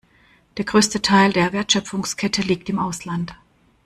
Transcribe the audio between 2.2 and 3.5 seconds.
liegt im Ausland.